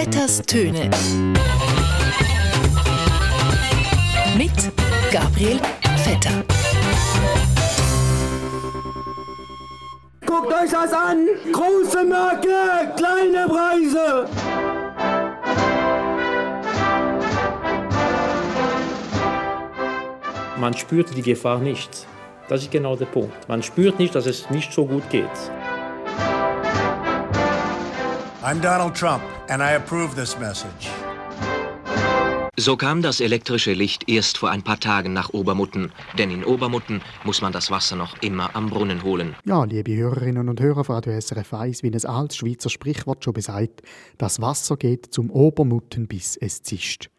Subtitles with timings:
[0.00, 0.88] Vetters Töne.
[4.36, 4.52] Mit
[5.10, 5.58] Gabriel
[5.96, 6.44] Vetter.
[10.24, 11.26] Guckt euch das an!
[11.52, 14.28] Große Marke, kleine Preise!
[20.58, 22.06] Man spürt die Gefahr nicht.
[22.48, 23.48] Das ist genau der Punkt.
[23.48, 25.26] Man spürt nicht, dass es nicht so gut geht.
[28.48, 30.88] I'm Donald Trump, and I approve this message.
[32.56, 37.02] So kam das elektrische Licht erst vor ein paar Tagen nach Obermutten, denn in Obermutten
[37.24, 39.36] muss man das Wasser noch immer am Brunnen holen.
[39.44, 43.34] Ja, liebe Hörerinnen und Hörer von Radio SRF 1, wie ein altes Schweizer Sprichwort schon
[43.34, 43.82] besagt,
[44.16, 47.10] das Wasser geht zum Obermutten, bis es zischt.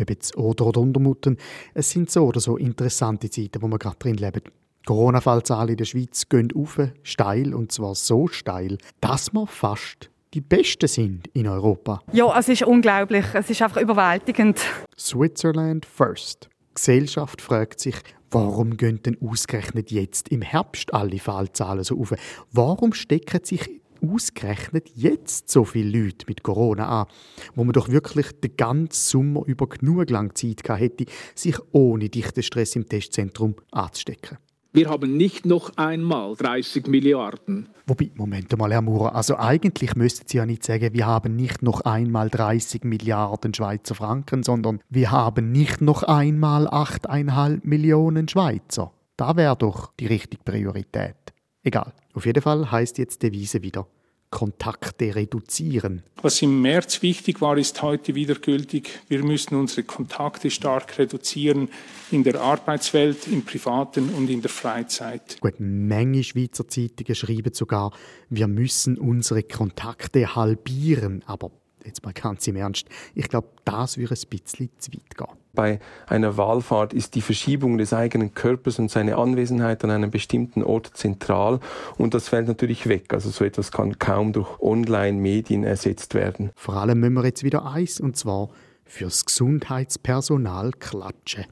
[0.00, 1.36] Ob jetzt Oder- oder Untermutten,
[1.74, 4.40] es sind so oder so interessante Zeiten, wo wir gerade drin leben.
[4.86, 10.40] Corona-Fallzahlen in der Schweiz gehen auf, steil, und zwar so steil, dass wir fast die
[10.40, 12.00] Besten sind in Europa.
[12.12, 13.24] Ja, es ist unglaublich.
[13.32, 14.60] Es ist einfach überwältigend.
[14.98, 16.48] Switzerland first.
[16.70, 17.96] Die Gesellschaft fragt sich,
[18.30, 22.14] warum gehen denn ausgerechnet jetzt im Herbst alle Fallzahlen so auf?
[22.52, 23.68] Warum stecken sich
[24.00, 27.06] ausgerechnet jetzt so viele Leute mit Corona an,
[27.54, 32.42] wo man doch wirklich den ganzen Sommer über genug lang Zeit hätte, sich ohne dichten
[32.42, 34.38] Stress im Testzentrum anzustecken?
[34.72, 37.70] Wir haben nicht noch einmal 30 Milliarden.
[37.86, 41.62] Wobei, Moment mal, Herr Maurer, also eigentlich müssten Sie ja nicht sagen, wir haben nicht
[41.62, 48.92] noch einmal 30 Milliarden Schweizer Franken, sondern wir haben nicht noch einmal 8,5 Millionen Schweizer.
[49.16, 51.16] Da wäre doch die richtige Priorität.
[51.62, 51.92] Egal.
[52.12, 53.86] Auf jeden Fall heißt jetzt die Devise wieder
[54.30, 56.02] Kontakte reduzieren.
[56.20, 59.00] Was im März wichtig war, ist heute wieder gültig.
[59.08, 61.70] Wir müssen unsere Kontakte stark reduzieren
[62.10, 65.40] in der Arbeitswelt, im Privaten und in der Freizeit.
[65.40, 67.92] Gut, Menge Schweizer Zeitungen schreiben sogar,
[68.28, 71.22] wir müssen unsere Kontakte halbieren.
[71.26, 71.50] Aber
[71.84, 75.37] jetzt mal ganz im Ernst, ich glaube, das würde ein bisschen zu weit gehen.
[75.58, 80.62] Bei einer Wahlfahrt ist die Verschiebung des eigenen Körpers und seine Anwesenheit an einem bestimmten
[80.62, 81.58] Ort zentral
[81.96, 83.12] und das fällt natürlich weg.
[83.12, 86.50] Also so etwas kann kaum durch Online-Medien ersetzt werden.
[86.54, 88.50] Vor allem müssen wir jetzt wieder eins, und zwar
[88.84, 91.46] fürs Gesundheitspersonal klatschen.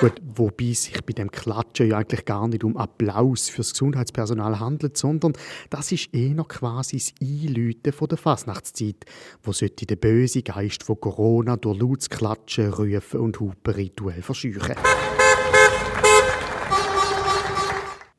[0.00, 4.98] Gut, wobei sich bei dem Klatschen ja eigentlich gar nicht um Applaus fürs Gesundheitspersonal handelt,
[4.98, 5.34] sondern
[5.70, 9.04] das ist eher quasi das Einläuten der Fasnachtszeit,
[9.42, 14.74] wo sollte der böse Geist von Corona durch lautes Klatschen, Rufen und Hupen rituell verscheuchen.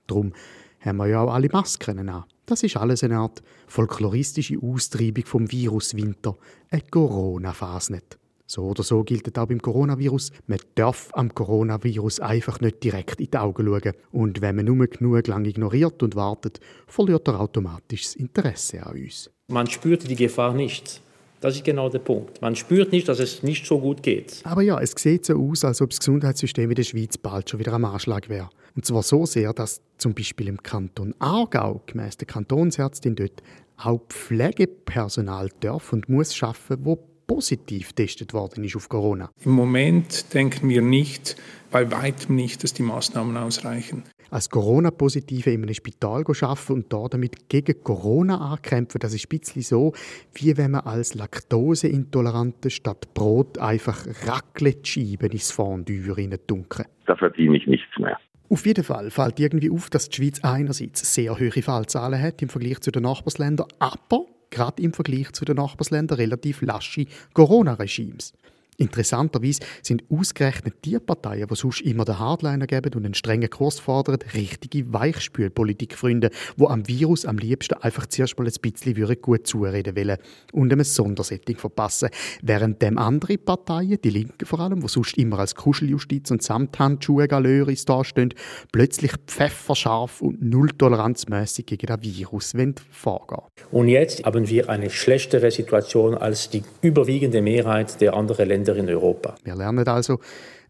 [0.07, 0.33] Darum
[0.79, 2.23] haben wir ja auch alle Masken an.
[2.45, 6.37] Das ist alles eine Art folkloristische Austreibung vom Viruswinter,
[6.69, 8.17] eine Corona-Fasnet.
[8.47, 10.31] So oder so gilt auch beim Coronavirus.
[10.47, 13.93] Man darf am Coronavirus einfach nicht direkt in die Augen schauen.
[14.11, 18.97] Und wenn man nur genug lang ignoriert und wartet, verliert er automatisch das Interesse an
[18.97, 19.31] uns.
[19.47, 21.01] Man spürt die Gefahr nicht.
[21.41, 22.41] Das ist genau der Punkt.
[22.41, 24.41] Man spürt nicht, dass es nicht so gut geht.
[24.43, 27.59] Aber ja, es sieht so aus, als ob das Gesundheitssystem in der Schweiz bald schon
[27.59, 28.49] wieder am Anschlag wäre.
[28.75, 33.43] Und zwar so sehr, dass zum Beispiel im Kanton Aargau, gemäss der Kantonsärztin dort,
[33.77, 36.97] auch Pflegepersonal darf und muss arbeiten, wo
[37.27, 39.29] positiv getestet worden ist auf Corona.
[39.43, 41.35] Im Moment denken wir nicht,
[41.71, 44.03] bei weitem nicht, dass die Maßnahmen ausreichen.
[44.31, 49.39] Als Corona-Positive in einem Spital arbeiten und da damit gegen Corona ankämpfen, das ist ein
[49.39, 49.93] bisschen so,
[50.33, 56.01] wie wenn man als Laktoseintolerante statt Brot einfach Raclette-Scheiben ins Fondue
[56.47, 56.87] dunkeln.
[57.05, 58.17] Da verdiene ich nichts mehr.
[58.49, 62.49] Auf jeden Fall fällt irgendwie auf, dass die Schweiz einerseits sehr hohe Fallzahlen hat im
[62.49, 68.33] Vergleich zu den Nachbarländern, aber gerade im Vergleich zu den Nachbarländern relativ lasche Corona-Regimes.
[68.77, 73.79] Interessanterweise sind ausgerechnet die Parteien, die sonst immer den Hardliner geben und einen strengen Kurs
[73.79, 79.95] fordern, richtige Weichspülpolitikfreunde, die am Virus am liebsten einfach zuerst mal ein bisschen gut zureden
[79.95, 80.17] wollen
[80.51, 82.09] und einem Sondersetting verpassen.
[82.41, 87.27] Während dem andere Parteien, die Linken vor allem, die sonst immer als Kuscheljustiz und Samthandschuhe
[87.27, 88.33] Galöris dastehen,
[88.71, 92.53] plötzlich pfefferscharf und nulltoleranzmäßig gegen das Virus
[92.91, 93.41] vorgehen
[93.71, 98.75] Und jetzt haben wir eine schlechtere Situation als die überwiegende Mehrheit der anderen Länder Länder
[98.75, 99.35] in Europa.
[99.43, 100.19] Wir lernen also,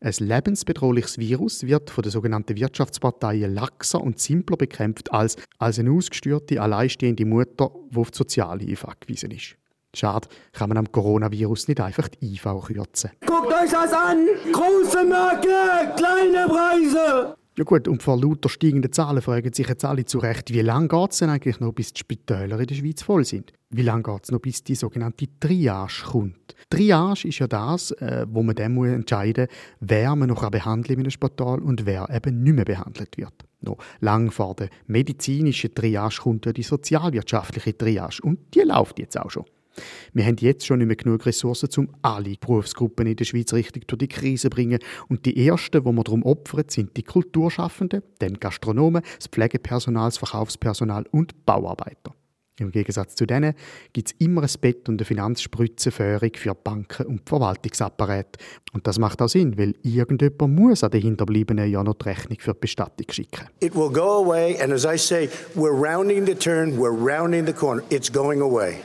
[0.02, 5.92] ein lebensbedrohliches Virus wird von den sogenannten Wirtschaftsparteien laxer und simpler bekämpft als, als eine
[5.92, 9.56] ausgestörte, alleinstehende Mutter, die auf die Sozialhilfe angewiesen ist.
[9.96, 13.12] Schade, kann man am Coronavirus nicht einfach die IV kürzen.
[13.26, 14.28] Guckt euch das an!
[14.52, 17.36] Große Marke, kleine Preise!
[17.58, 20.90] Ja gut, und vor lauter steigenden Zahlen fragen sich jetzt alle zu Recht, wie lange
[20.90, 23.54] geht es denn eigentlich noch, bis die Spitäler in der Schweiz voll sind?
[23.70, 26.54] Wie lange geht es noch, bis die sogenannte Triage kommt?
[26.70, 31.06] Triage ist ja das, äh, wo man dann entscheiden muss, wer man noch behandeln in
[31.06, 33.46] einem Spital und wer eben nicht mehr behandelt wird.
[33.62, 39.18] Noch lang vor der medizinischen Triage kommt ja die sozialwirtschaftliche Triage und die läuft jetzt
[39.18, 39.46] auch schon.
[40.14, 43.88] Wir haben jetzt schon nicht mehr genug Ressourcen, um alle Berufsgruppen in der Schweiz richtig
[43.88, 44.80] durch die Krise zu bringen.
[45.08, 50.18] Und die ersten, die wir darum opfern, sind die Kulturschaffenden, dann Gastronomen, das Pflegepersonal, das
[50.18, 52.14] Verkaufspersonal und Bauarbeiter.
[52.58, 53.54] Im Gegensatz zu denen
[53.92, 58.40] gibt es immer ein Bett und eine Finanzspritzenführung für Banken und Verwaltungsapparate.
[58.72, 62.38] Und das macht auch Sinn, weil irgendjemand muss an den Hinterbliebenen ja noch die Rechnung
[62.40, 63.50] für die Bestattung schicken.
[63.60, 67.54] It will go away and as I say, we're rounding the turn, we're rounding the
[67.54, 67.84] corner.
[67.90, 68.78] It's going away.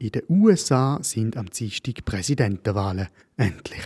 [0.00, 3.08] In den USA sind am Dienstag Präsidentenwahlen.
[3.36, 3.84] Endlich.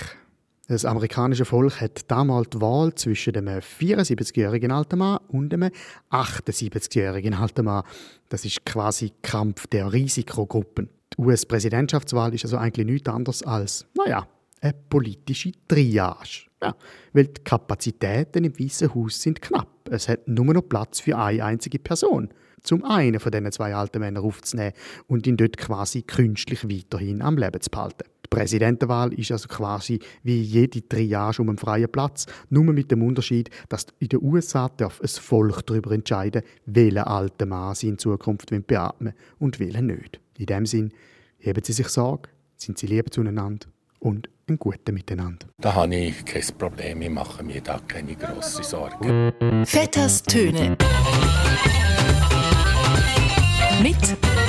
[0.69, 5.73] Das amerikanische Volk hat damals die Wahl zwischen einem 74-jährigen alten Mann und einem
[6.13, 7.83] 78-jährigen alten Mann.
[8.29, 10.89] Das ist quasi Kampf der Risikogruppen.
[11.19, 14.29] Die US-Präsidentschaftswahl ist also eigentlich nichts anderes als, naja,
[14.61, 16.47] eine politische Triage.
[16.63, 16.77] Ja,
[17.13, 19.91] weil die Kapazitäten im Weißen Haus sind knapp.
[19.91, 22.33] Es hat nur noch Platz für eine einzige Person
[22.65, 24.73] zum einen von diesen zwei alten Männern aufzunehmen
[25.07, 28.05] und ihn dort quasi künstlich weiterhin am Leben zu behalten.
[28.25, 33.03] Die Präsidentenwahl ist also quasi wie jede Triage um einen freien Platz, nur mit dem
[33.03, 37.99] Unterschied, dass in den USA darf ein Volk darüber entscheiden, welchen alten Mann sie in
[37.99, 40.19] Zukunft beatmen und welchen nicht.
[40.39, 40.93] In dem Sinn,
[41.39, 43.69] heben Sie sich Sorge, sind Sie lieb zueinander
[44.01, 45.47] und ein Gute miteinander.
[45.59, 49.33] Da habe ich kein Problem, ich mache mir da keine grossen Sorgen.
[49.65, 50.77] Vetters Töne
[53.83, 53.97] mit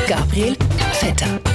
[0.08, 0.56] Gabriel
[0.94, 1.55] Vetter.